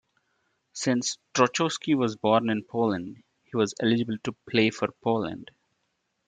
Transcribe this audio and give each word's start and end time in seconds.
Since 0.73 1.19
Trochowski 1.35 1.93
was 1.95 2.15
born 2.15 2.49
in 2.49 2.63
Poland, 2.63 3.21
he 3.43 3.55
was 3.55 3.75
eligible 3.79 4.17
to 4.23 4.35
play 4.49 4.71
for 4.71 4.87
Poland. 5.03 5.51